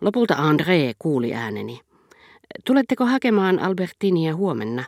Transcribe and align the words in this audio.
Lopulta 0.00 0.34
André 0.34 0.94
kuuli 0.98 1.34
ääneni. 1.34 1.80
Tuletteko 2.64 3.04
hakemaan 3.04 3.58
Albertinia 3.58 4.34
huomenna? 4.34 4.84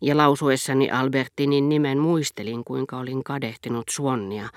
Ja 0.00 0.16
lausuessani 0.16 0.90
Albertinin 0.90 1.68
nimen 1.68 1.98
muistelin, 1.98 2.64
kuinka 2.64 2.98
olin 2.98 3.24
kadehtinut 3.24 3.88
Suonnia, 3.90 4.48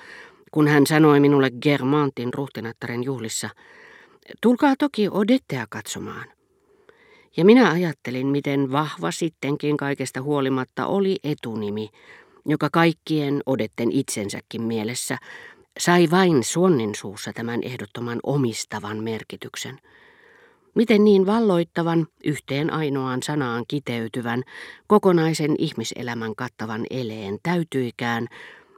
kun 0.52 0.68
hän 0.68 0.88
sanoi 0.88 1.20
minulle 1.20 1.52
Germantin 1.62 2.34
ruhtinattaren 2.34 3.04
juhlissa, 3.04 3.50
tulkaa 4.42 4.74
toki 4.80 5.10
Odettea 5.12 5.66
katsomaan. 5.70 6.26
Ja 7.38 7.46
minä 7.46 7.72
ajattelin, 7.72 8.28
miten 8.28 8.72
vahva 8.72 9.12
sittenkin 9.12 9.78
kaikesta 9.78 10.22
huolimatta 10.22 10.86
oli 10.86 11.18
etunimi, 11.24 11.90
joka 12.46 12.70
kaikkien 12.72 13.42
Odetten 13.46 13.92
itsensäkin 13.92 14.62
mielessä 14.62 15.18
sai 15.80 16.08
vain 16.12 16.44
Suonnin 16.44 16.96
suussa 16.96 17.34
tämän 17.34 17.60
ehdottoman 17.64 18.20
omistavan 18.24 19.04
merkityksen. 19.04 19.80
Miten 20.76 21.04
niin 21.04 21.26
valloittavan, 21.26 22.08
yhteen 22.24 22.74
ainoaan 22.74 23.24
sanaan 23.24 23.66
kiteytyvän, 23.68 24.44
kokonaisen 24.88 25.56
ihmiselämän 25.58 26.36
kattavan 26.36 26.86
eleen 26.90 27.38
täytyikään, 27.44 28.28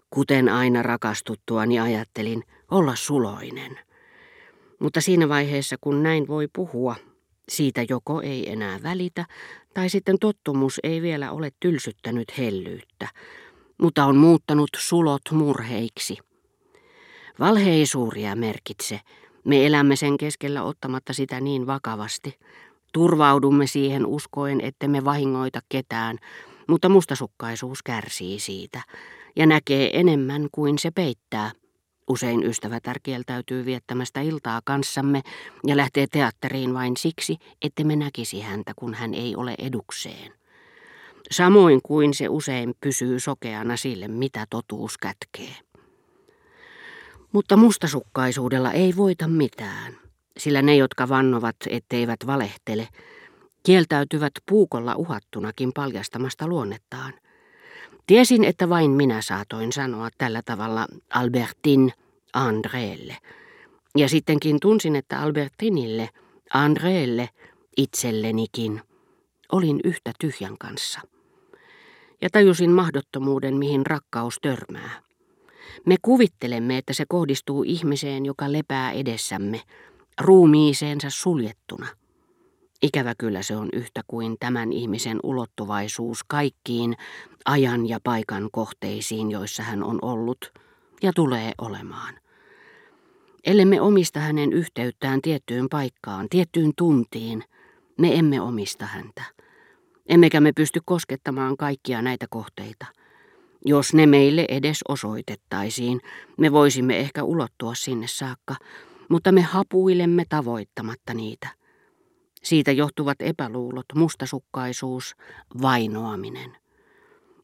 kuten 0.09 0.49
aina 0.49 0.83
rakastuttuani 0.83 1.79
ajattelin, 1.79 2.43
olla 2.71 2.95
suloinen. 2.95 3.79
Mutta 4.79 5.01
siinä 5.01 5.29
vaiheessa, 5.29 5.75
kun 5.81 6.03
näin 6.03 6.27
voi 6.27 6.47
puhua, 6.53 6.95
siitä 7.49 7.85
joko 7.89 8.21
ei 8.21 8.51
enää 8.51 8.79
välitä, 8.83 9.25
tai 9.73 9.89
sitten 9.89 10.19
tottumus 10.19 10.79
ei 10.83 11.01
vielä 11.01 11.31
ole 11.31 11.51
tylsyttänyt 11.59 12.37
hellyyttä, 12.37 13.07
mutta 13.77 14.05
on 14.05 14.17
muuttanut 14.17 14.69
sulot 14.77 15.21
murheiksi. 15.31 16.17
Valhe 17.39 17.69
ei 17.69 17.85
suuria 17.85 18.35
merkitse, 18.35 18.99
me 19.43 19.65
elämme 19.65 19.95
sen 19.95 20.17
keskellä 20.17 20.63
ottamatta 20.63 21.13
sitä 21.13 21.41
niin 21.41 21.67
vakavasti. 21.67 22.39
Turvaudumme 22.93 23.67
siihen 23.67 24.05
uskoen, 24.05 24.61
että 24.61 24.87
me 24.87 25.05
vahingoita 25.05 25.59
ketään, 25.69 26.17
mutta 26.67 26.89
mustasukkaisuus 26.89 27.83
kärsii 27.83 28.39
siitä 28.39 28.81
ja 29.35 29.45
näkee 29.45 29.99
enemmän 29.99 30.47
kuin 30.51 30.79
se 30.79 30.91
peittää. 30.91 31.51
Usein 32.07 32.43
ystävätär 32.43 32.99
kieltäytyy 33.03 33.65
viettämästä 33.65 34.21
iltaa 34.21 34.61
kanssamme 34.65 35.21
ja 35.67 35.77
lähtee 35.77 36.07
teatteriin 36.11 36.73
vain 36.73 36.97
siksi, 36.97 37.37
että 37.61 37.83
me 37.83 37.95
näkisi 37.95 38.41
häntä, 38.41 38.73
kun 38.75 38.93
hän 38.93 39.13
ei 39.13 39.35
ole 39.35 39.55
edukseen. 39.59 40.33
Samoin 41.31 41.79
kuin 41.83 42.13
se 42.13 42.29
usein 42.29 42.73
pysyy 42.81 43.19
sokeana 43.19 43.77
sille, 43.77 44.07
mitä 44.07 44.45
totuus 44.49 44.97
kätkee. 44.97 45.55
Mutta 47.31 47.57
mustasukkaisuudella 47.57 48.71
ei 48.71 48.95
voita 48.95 49.27
mitään, 49.27 49.97
sillä 50.37 50.61
ne, 50.61 50.75
jotka 50.75 51.09
vannovat, 51.09 51.55
etteivät 51.69 52.19
valehtele, 52.27 52.87
kieltäytyvät 53.63 54.33
puukolla 54.49 54.95
uhattunakin 54.95 55.71
paljastamasta 55.73 56.47
luonnettaan. 56.47 57.13
Tiesin, 58.07 58.43
että 58.43 58.69
vain 58.69 58.91
minä 58.91 59.21
saatoin 59.21 59.73
sanoa 59.73 60.09
tällä 60.17 60.41
tavalla 60.45 60.87
Albertin 61.13 61.93
Andreelle. 62.33 63.17
Ja 63.97 64.09
sittenkin 64.09 64.59
tunsin, 64.59 64.95
että 64.95 65.19
Albertinille, 65.19 66.09
Andreelle, 66.53 67.29
itsellenikin, 67.77 68.81
olin 69.51 69.79
yhtä 69.83 70.11
tyhjän 70.19 70.57
kanssa. 70.57 71.01
Ja 72.21 72.29
tajusin 72.29 72.71
mahdottomuuden, 72.71 73.57
mihin 73.57 73.85
rakkaus 73.85 74.39
törmää. 74.41 75.06
Me 75.85 75.95
kuvittelemme, 76.01 76.77
että 76.77 76.93
se 76.93 77.05
kohdistuu 77.07 77.63
ihmiseen, 77.63 78.25
joka 78.25 78.51
lepää 78.51 78.91
edessämme, 78.91 79.61
ruumiiseensa 80.21 81.09
suljettuna. 81.09 81.87
Ikävä 82.81 83.13
kyllä 83.17 83.41
se 83.41 83.55
on 83.55 83.69
yhtä 83.73 84.01
kuin 84.07 84.35
tämän 84.39 84.71
ihmisen 84.71 85.19
ulottuvaisuus 85.23 86.23
kaikkiin 86.23 86.95
ajan 87.45 87.89
ja 87.89 87.99
paikan 88.03 88.49
kohteisiin, 88.51 89.31
joissa 89.31 89.63
hän 89.63 89.83
on 89.83 89.99
ollut 90.01 90.53
ja 91.03 91.13
tulee 91.13 91.51
olemaan. 91.57 92.19
Ellemme 93.43 93.81
omista 93.81 94.19
hänen 94.19 94.53
yhteyttään 94.53 95.21
tiettyyn 95.21 95.69
paikkaan, 95.69 96.29
tiettyyn 96.29 96.71
tuntiin, 96.77 97.43
me 97.97 98.15
emme 98.15 98.41
omista 98.41 98.85
häntä. 98.85 99.23
Emmekä 100.09 100.41
me 100.41 100.51
pysty 100.55 100.79
koskettamaan 100.85 101.57
kaikkia 101.57 102.01
näitä 102.01 102.25
kohteita. 102.29 102.85
Jos 103.67 103.93
ne 103.93 104.05
meille 104.05 104.45
edes 104.49 104.79
osoitettaisiin, 104.87 105.99
me 106.37 106.51
voisimme 106.51 106.99
ehkä 106.99 107.23
ulottua 107.23 107.75
sinne 107.75 108.07
saakka, 108.07 108.55
mutta 109.09 109.31
me 109.31 109.41
hapuilemme 109.41 110.23
tavoittamatta 110.29 111.13
niitä. 111.13 111.47
Siitä 112.43 112.71
johtuvat 112.71 113.17
epäluulot, 113.19 113.85
mustasukkaisuus, 113.95 115.15
vainoaminen. 115.61 116.57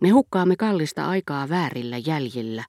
Me 0.01 0.09
hukkaamme 0.09 0.55
kallista 0.55 1.05
aikaa 1.05 1.49
väärillä 1.49 1.97
jäljillä 1.97 2.63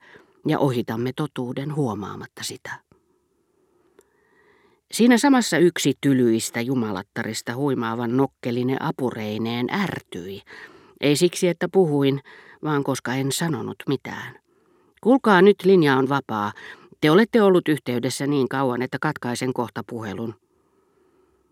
ja 0.49 0.59
ohitamme 0.59 1.13
totuuden 1.17 1.75
huomaamatta 1.75 2.45
sitä. 2.45 2.71
Siinä 4.93 5.19
samassa 5.19 5.59
yksi 5.59 5.93
tylyistä 6.01 6.61
jumalattarista 6.61 7.55
huimaavan 7.55 8.17
nokkeline 8.17 8.77
apureineen 8.81 9.67
ärtyi. 9.71 10.43
Ei 11.01 11.17
siksi, 11.17 11.49
että 11.49 11.69
puhuin, 11.73 12.21
vaan 12.65 12.85
koska 12.85 13.15
en 13.15 13.33
sanonut 13.33 13.77
mitään. 13.89 14.39
Kuulkaa 15.01 15.43
nyt, 15.43 15.57
linja 15.65 15.97
on 15.97 16.09
vapaa. 16.09 16.53
Te 17.01 17.11
olette 17.11 17.43
ollut 17.43 17.69
yhteydessä 17.69 18.27
niin 18.27 18.49
kauan, 18.49 18.83
että 18.83 18.99
katkaisen 19.01 19.53
kohta 19.53 19.83
puhelun. 19.87 20.35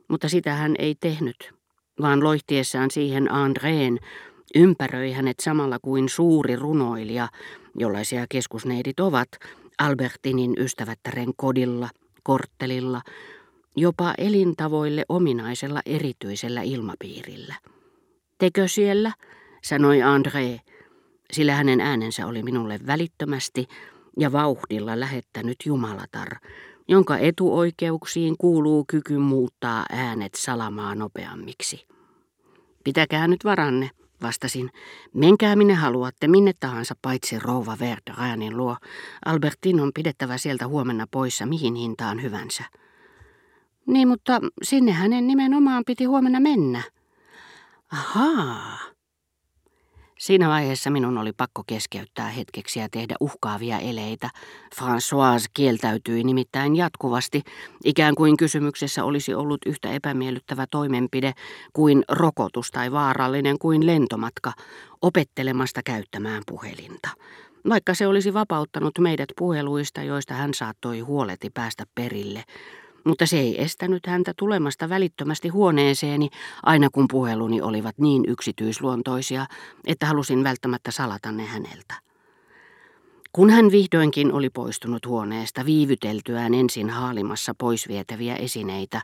Mutta 0.08 0.28
sitä 0.28 0.54
hän 0.54 0.74
ei 0.78 0.94
tehnyt, 1.00 1.52
vaan 2.00 2.24
loihtiessaan 2.24 2.90
siihen 2.90 3.32
Andreen 3.32 3.98
ympäröi 4.54 5.12
hänet 5.12 5.40
samalla 5.40 5.78
kuin 5.82 6.08
suuri 6.08 6.56
runoilija, 6.56 7.28
jollaisia 7.78 8.26
keskusneidit 8.28 9.00
ovat, 9.00 9.28
Albertinin 9.78 10.54
ystävättären 10.58 11.32
kodilla, 11.36 11.88
korttelilla, 12.22 13.02
jopa 13.76 14.14
elintavoille 14.18 15.04
ominaisella 15.08 15.80
erityisellä 15.86 16.62
ilmapiirillä. 16.62 17.54
Tekö 18.38 18.68
siellä, 18.68 19.12
sanoi 19.62 19.98
André, 19.98 20.71
sillä 21.32 21.54
hänen 21.54 21.80
äänensä 21.80 22.26
oli 22.26 22.42
minulle 22.42 22.80
välittömästi 22.86 23.68
ja 24.18 24.32
vauhdilla 24.32 25.00
lähettänyt 25.00 25.56
Jumalatar, 25.66 26.28
jonka 26.88 27.18
etuoikeuksiin 27.18 28.34
kuuluu 28.38 28.84
kyky 28.88 29.18
muuttaa 29.18 29.86
äänet 29.92 30.34
salamaa 30.34 30.94
nopeammiksi. 30.94 31.86
Pitäkää 32.84 33.28
nyt 33.28 33.44
varanne, 33.44 33.90
vastasin. 34.22 34.70
Menkää 35.14 35.56
minne 35.56 35.74
haluatte, 35.74 36.28
minne 36.28 36.52
tahansa, 36.60 36.94
paitsi 37.02 37.38
rouva 37.38 37.76
Verdranin 37.80 38.56
luo. 38.56 38.76
Albertin 39.24 39.80
on 39.80 39.90
pidettävä 39.94 40.38
sieltä 40.38 40.66
huomenna 40.66 41.06
poissa 41.10 41.46
mihin 41.46 41.74
hintaan 41.74 42.22
hyvänsä. 42.22 42.64
Niin, 43.86 44.08
mutta 44.08 44.40
sinne 44.62 44.92
hänen 44.92 45.26
nimenomaan 45.26 45.82
piti 45.86 46.04
huomenna 46.04 46.40
mennä. 46.40 46.82
Ahaa, 47.92 48.78
Siinä 50.22 50.48
vaiheessa 50.48 50.90
minun 50.90 51.18
oli 51.18 51.32
pakko 51.32 51.62
keskeyttää 51.66 52.28
hetkeksi 52.28 52.80
ja 52.80 52.88
tehdä 52.88 53.14
uhkaavia 53.20 53.78
eleitä. 53.78 54.30
Françoise 54.76 55.50
kieltäytyi 55.54 56.24
nimittäin 56.24 56.76
jatkuvasti, 56.76 57.42
ikään 57.84 58.14
kuin 58.14 58.36
kysymyksessä 58.36 59.04
olisi 59.04 59.34
ollut 59.34 59.58
yhtä 59.66 59.90
epämiellyttävä 59.92 60.66
toimenpide 60.70 61.32
kuin 61.72 62.04
rokotus 62.08 62.70
tai 62.70 62.92
vaarallinen 62.92 63.58
kuin 63.58 63.86
lentomatka, 63.86 64.52
opettelemasta 65.02 65.80
käyttämään 65.84 66.42
puhelinta. 66.48 67.08
Vaikka 67.68 67.94
se 67.94 68.06
olisi 68.06 68.34
vapauttanut 68.34 68.98
meidät 68.98 69.28
puheluista, 69.38 70.02
joista 70.02 70.34
hän 70.34 70.54
saattoi 70.54 71.00
huoleti 71.00 71.50
päästä 71.50 71.84
perille, 71.94 72.44
mutta 73.04 73.26
se 73.26 73.38
ei 73.38 73.62
estänyt 73.62 74.06
häntä 74.06 74.32
tulemasta 74.36 74.88
välittömästi 74.88 75.48
huoneeseeni, 75.48 76.28
aina 76.62 76.88
kun 76.90 77.08
puheluni 77.10 77.60
olivat 77.60 77.98
niin 77.98 78.24
yksityisluontoisia, 78.28 79.46
että 79.86 80.06
halusin 80.06 80.44
välttämättä 80.44 80.90
salata 80.90 81.32
ne 81.32 81.44
häneltä. 81.44 81.94
Kun 83.32 83.50
hän 83.50 83.70
vihdoinkin 83.70 84.32
oli 84.32 84.50
poistunut 84.50 85.06
huoneesta 85.06 85.66
viivyteltyään 85.66 86.54
ensin 86.54 86.90
haalimassa 86.90 87.54
poisvietäviä 87.58 88.36
esineitä, 88.36 89.02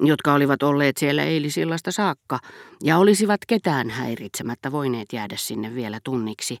jotka 0.00 0.34
olivat 0.34 0.62
olleet 0.62 0.96
siellä 0.96 1.24
eilisillasta 1.24 1.92
saakka 1.92 2.38
ja 2.84 2.98
olisivat 2.98 3.40
ketään 3.46 3.90
häiritsemättä 3.90 4.72
voineet 4.72 5.12
jäädä 5.12 5.36
sinne 5.36 5.74
vielä 5.74 5.98
tunniksi, 6.04 6.58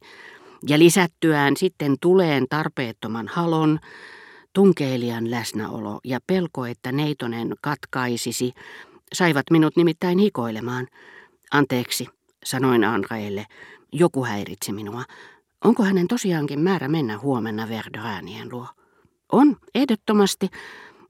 ja 0.68 0.78
lisättyään 0.78 1.56
sitten 1.56 1.96
tuleen 2.00 2.46
tarpeettoman 2.50 3.28
halon, 3.28 3.78
Tunkeilijan 4.52 5.30
läsnäolo 5.30 6.00
ja 6.04 6.18
pelko, 6.26 6.66
että 6.66 6.92
neitonen 6.92 7.54
katkaisisi, 7.60 8.52
saivat 9.12 9.50
minut 9.50 9.76
nimittäin 9.76 10.18
hikoilemaan. 10.18 10.86
Anteeksi, 11.50 12.06
sanoin 12.44 12.84
Andreelle. 12.84 13.46
Joku 13.92 14.24
häiritsi 14.24 14.72
minua. 14.72 15.04
Onko 15.64 15.82
hänen 15.82 16.08
tosiaankin 16.08 16.60
määrä 16.60 16.88
mennä 16.88 17.18
huomenna 17.18 17.68
Verdranien 17.68 18.48
luo? 18.52 18.66
On, 19.32 19.56
ehdottomasti, 19.74 20.48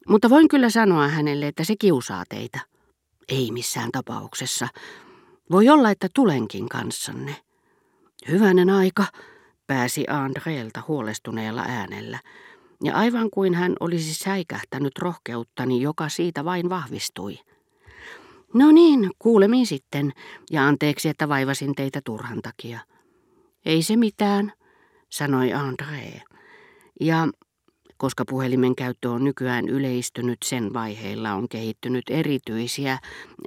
Mutta 0.08 0.30
voin 0.30 0.48
kyllä 0.48 0.70
sanoa 0.70 1.08
hänelle, 1.08 1.46
että 1.46 1.64
se 1.64 1.74
kiusaa 1.78 2.24
teitä. 2.28 2.60
Ei 3.28 3.50
missään 3.50 3.90
tapauksessa. 3.92 4.68
Voi 5.50 5.68
olla, 5.68 5.90
että 5.90 6.08
tulenkin 6.14 6.68
kanssanne. 6.68 7.36
Hyvänen 8.28 8.70
aika, 8.70 9.04
pääsi 9.66 10.04
Andreelta 10.08 10.82
huolestuneella 10.88 11.64
äänellä. 11.68 12.18
Ja 12.84 12.94
aivan 12.94 13.30
kuin 13.30 13.54
hän 13.54 13.72
olisi 13.80 14.14
säikähtänyt 14.14 14.98
rohkeuttani, 14.98 15.82
joka 15.82 16.08
siitä 16.08 16.44
vain 16.44 16.70
vahvistui. 16.70 17.38
No 18.54 18.72
niin, 18.72 19.10
kuulemiin 19.18 19.66
sitten, 19.66 20.12
ja 20.50 20.66
anteeksi, 20.68 21.08
että 21.08 21.28
vaivasin 21.28 21.74
teitä 21.74 22.00
turhan 22.04 22.42
takia. 22.42 22.80
Ei 23.64 23.82
se 23.82 23.96
mitään, 23.96 24.52
sanoi 25.08 25.50
André. 25.52 26.20
Ja 27.00 27.28
koska 27.96 28.24
puhelimen 28.24 28.76
käyttö 28.76 29.10
on 29.10 29.24
nykyään 29.24 29.68
yleistynyt, 29.68 30.38
sen 30.44 30.72
vaiheilla 30.74 31.32
on 31.32 31.48
kehittynyt 31.48 32.04
erityisiä, 32.10 32.98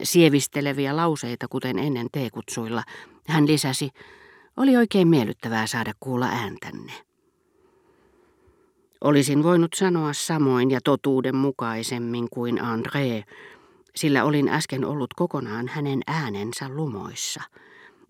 sievisteleviä 0.03 0.95
lauseita, 0.95 1.47
kuten 1.47 1.79
ennen 1.79 2.07
teekutsuilla. 2.11 2.83
Hän 3.27 3.47
lisäsi, 3.47 3.89
oli 4.57 4.77
oikein 4.77 5.07
miellyttävää 5.07 5.67
saada 5.67 5.93
kuulla 5.99 6.25
ääntänne. 6.25 6.93
Olisin 9.01 9.43
voinut 9.43 9.73
sanoa 9.73 10.13
samoin 10.13 10.71
ja 10.71 10.79
totuudenmukaisemmin 10.83 12.27
kuin 12.29 12.59
André, 12.59 13.33
sillä 13.95 14.23
olin 14.23 14.49
äsken 14.49 14.85
ollut 14.85 15.13
kokonaan 15.13 15.67
hänen 15.67 16.01
äänensä 16.07 16.69
lumoissa. 16.69 17.41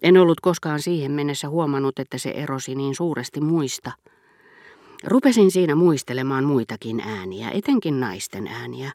En 0.02 0.18
ollut 0.18 0.40
koskaan 0.40 0.82
siihen 0.82 1.12
mennessä 1.12 1.50
huomannut, 1.50 2.00
että 2.00 2.18
se 2.18 2.30
erosi 2.30 2.76
niin 2.76 2.96
suuresti 2.96 3.42
muista. 3.42 3.92
Rupesin 5.04 5.52
siinä 5.52 5.76
muistelemaan 5.76 6.44
muitakin 6.44 7.00
ääniä, 7.00 7.50
etenkin 7.50 8.00
naisten 8.00 8.48
ääniä, 8.48 8.92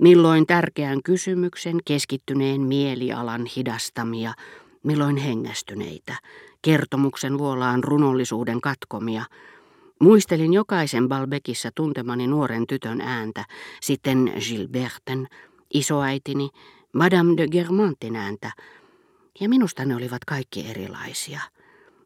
milloin 0.00 0.46
tärkeän 0.46 1.02
kysymyksen 1.02 1.78
keskittyneen 1.84 2.60
mielialan 2.60 3.46
hidastamia, 3.56 4.34
milloin 4.82 5.16
hengästyneitä, 5.16 6.16
kertomuksen 6.62 7.38
vuolaan 7.38 7.84
runollisuuden 7.84 8.60
katkomia. 8.60 9.24
Muistelin 10.02 10.52
jokaisen 10.52 11.08
Balbekissa 11.08 11.70
tuntemani 11.74 12.26
nuoren 12.26 12.66
tytön 12.66 13.00
ääntä, 13.00 13.44
sitten 13.80 14.32
Gilberten, 14.48 15.26
isoäitini, 15.74 16.48
Madame 16.92 17.36
de 17.36 17.48
Germantin 17.48 18.16
ääntä, 18.16 18.52
ja 19.40 19.48
minusta 19.48 19.84
ne 19.84 19.96
olivat 19.96 20.24
kaikki 20.24 20.66
erilaisia. 20.70 21.40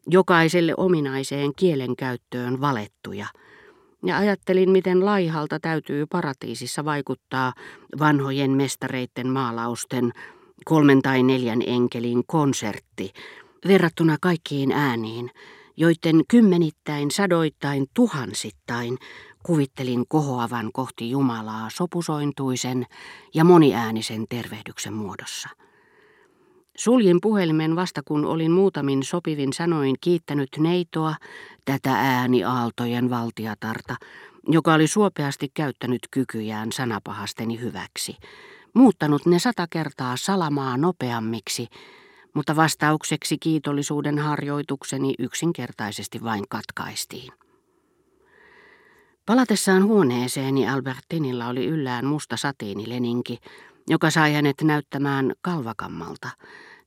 Jokaiselle 0.07 0.73
ominaiseen 0.77 1.51
kielenkäyttöön 1.55 2.61
valettuja. 2.61 3.27
Ja 4.05 4.17
ajattelin, 4.17 4.69
miten 4.69 5.05
laihalta 5.05 5.59
täytyy 5.59 6.05
paratiisissa 6.05 6.85
vaikuttaa 6.85 7.53
vanhojen 7.99 8.51
mestareitten 8.51 9.27
maalausten 9.27 10.11
kolmen 10.65 11.01
tai 11.01 11.23
neljän 11.23 11.59
enkelin 11.65 12.23
konsertti 12.27 13.13
verrattuna 13.67 14.17
kaikkiin 14.21 14.71
ääniin, 14.71 15.31
joiden 15.77 16.21
kymmenittäin, 16.27 17.11
sadoittain, 17.11 17.87
tuhansittain 17.93 18.97
kuvittelin 19.43 20.05
kohoavan 20.07 20.69
kohti 20.73 21.09
Jumalaa 21.09 21.69
sopusointuisen 21.73 22.85
ja 23.33 23.43
moniäänisen 23.43 24.25
tervehdyksen 24.29 24.93
muodossa. 24.93 25.49
Suljin 26.77 27.17
puhelimen 27.21 27.75
vasta 27.75 28.01
kun 28.05 28.25
olin 28.25 28.51
muutamin 28.51 29.03
sopivin 29.03 29.53
sanoin 29.53 29.95
kiittänyt 30.01 30.49
neitoa, 30.57 31.15
tätä 31.65 31.91
ääniaaltojen 31.91 33.09
valtiatarta, 33.09 33.95
joka 34.47 34.73
oli 34.73 34.87
suopeasti 34.87 35.51
käyttänyt 35.53 36.01
kykyjään 36.11 36.71
sanapahasteni 36.71 37.59
hyväksi, 37.59 38.17
muuttanut 38.73 39.25
ne 39.25 39.39
sata 39.39 39.67
kertaa 39.69 40.17
salamaa 40.17 40.77
nopeammiksi, 40.77 41.67
mutta 42.33 42.55
vastaukseksi 42.55 43.37
kiitollisuuden 43.37 44.19
harjoitukseni 44.19 45.13
yksinkertaisesti 45.19 46.23
vain 46.23 46.43
katkaistiin. 46.49 47.33
Palatessaan 49.25 49.83
huoneeseeni 49.83 50.69
Albertinilla 50.69 51.47
oli 51.47 51.65
yllään 51.65 52.05
musta 52.05 52.37
satiinileninki, 52.37 53.37
joka 53.89 54.09
sai 54.09 54.33
hänet 54.33 54.61
näyttämään 54.61 55.33
kalvakammalta, 55.41 56.29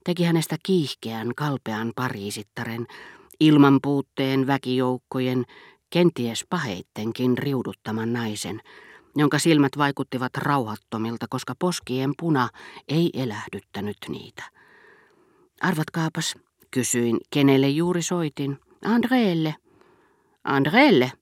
teki 0.04 0.24
hänestä 0.24 0.56
kiihkeän, 0.62 1.34
kalpean 1.36 1.92
pariisittaren, 1.96 2.86
ilman 3.40 3.78
puutteen 3.82 4.46
väkijoukkojen, 4.46 5.44
kenties 5.90 6.44
paheittenkin 6.50 7.38
riuduttaman 7.38 8.12
naisen, 8.12 8.60
jonka 9.16 9.38
silmät 9.38 9.72
vaikuttivat 9.78 10.36
rauhattomilta, 10.36 11.26
koska 11.30 11.54
poskien 11.58 12.12
puna 12.18 12.48
ei 12.88 13.10
elähdyttänyt 13.14 13.96
niitä. 14.08 14.59
Arvatkaapas, 15.60 16.38
kysyin, 16.70 17.18
kenelle 17.30 17.68
juuri 17.68 18.02
soitin. 18.02 18.58
Andreelle. 18.84 19.54
Andreelle, 20.44 21.12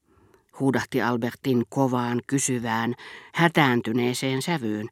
huudahti 0.60 1.02
Albertin 1.02 1.64
kovaan, 1.68 2.20
kysyvään, 2.26 2.94
hätääntyneeseen 3.34 4.42
sävyyn, 4.42 4.88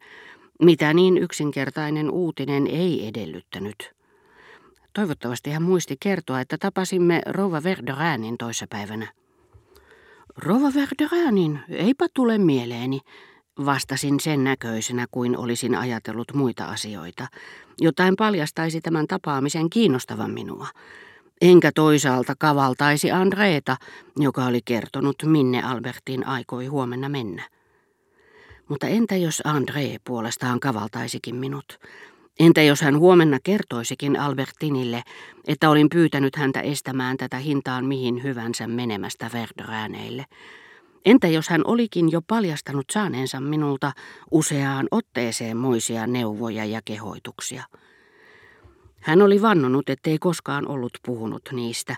mitä 0.63 0.95
niin 0.95 1.19
yksinkertainen 1.19 2.11
uutinen 2.11 2.67
ei 2.67 3.07
edellyttänyt. 3.07 3.93
Toivottavasti 4.93 5.51
hän 5.51 5.63
muisti 5.63 5.97
kertoa, 6.01 6.41
että 6.41 6.59
tapasimme 6.59 7.23
Rova 7.27 7.63
Verderanin 7.63 8.39
toissapäivänä. 8.39 9.13
Rova 10.37 10.69
Verderanin, 10.75 11.61
eipä 11.69 12.07
tule 12.15 12.39
mieleeni, 12.39 13.01
vastasin 13.65 14.21
sen 14.21 14.45
näköisenä 14.45 15.07
kuin 15.11 15.37
olisin 15.37 15.75
ajatellut 15.75 16.35
muita 16.35 16.65
asioita. 16.65 17.27
Jotain 17.81 18.17
paljastaisi 18.17 18.81
tämän 18.81 19.07
tapaamisen 19.07 19.71
kiinnostavan 19.71 20.31
minua. 20.31 20.67
Enkä 21.41 21.71
toisaalta 21.75 22.35
kavaltaisi 22.39 23.11
Andreeta, 23.11 23.77
joka 24.17 24.47
oli 24.47 24.61
kertonut, 24.65 25.17
minne 25.27 25.63
Albertin 25.63 26.27
aikoi 26.27 26.67
huomenna 26.67 27.09
mennä. 27.09 27.43
Mutta 28.69 28.87
entä 28.87 29.17
jos 29.17 29.43
André 29.47 30.01
puolestaan 30.05 30.61
kavaltaisikin 30.61 31.37
minut? 31.37 31.79
Entä 32.41 32.63
jos 32.63 32.81
hän 32.81 32.99
huomenna 32.99 33.39
kertoisikin 33.45 34.21
Albertinille, 34.21 35.03
että 35.47 35.71
olin 35.71 35.89
pyytänyt 35.89 36.37
häntä 36.37 36.61
estämään 36.61 37.17
tätä 37.17 37.39
hintaan 37.39 37.85
mihin 37.85 38.23
hyvänsä 38.23 38.67
menemästä 38.67 39.31
Verdrääneille? 39.33 40.25
Entä 41.07 41.29
jos 41.29 41.49
hän 41.49 41.63
olikin 41.65 42.13
jo 42.13 42.21
paljastanut 42.23 42.85
saaneensa 42.93 43.41
minulta 43.41 43.93
useaan 44.31 44.89
otteeseen 44.91 45.57
moisia 45.57 46.07
neuvoja 46.07 46.65
ja 46.65 46.81
kehoituksia? 46.85 47.65
Hän 49.01 49.23
oli 49.23 49.43
vannonut, 49.43 49.89
ettei 49.89 50.19
koskaan 50.19 50.69
ollut 50.69 50.93
puhunut 51.07 51.43
niistä, 51.53 51.97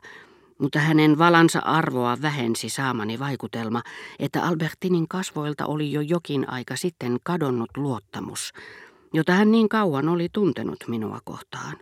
mutta 0.58 0.78
hänen 0.78 1.18
valansa 1.18 1.58
arvoa 1.58 2.16
vähensi 2.22 2.68
saamani 2.68 3.18
vaikutelma, 3.18 3.82
että 4.18 4.42
Albertinin 4.42 5.08
kasvoilta 5.08 5.66
oli 5.66 5.92
jo 5.92 6.00
jokin 6.00 6.50
aika 6.50 6.76
sitten 6.76 7.18
kadonnut 7.22 7.70
luottamus, 7.76 8.52
jota 9.12 9.32
hän 9.32 9.50
niin 9.50 9.68
kauan 9.68 10.08
oli 10.08 10.28
tuntenut 10.32 10.84
minua 10.88 11.18
kohtaan. 11.24 11.76